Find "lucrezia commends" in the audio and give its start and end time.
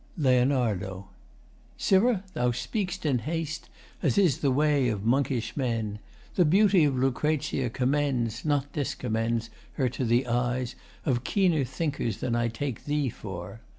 6.97-8.43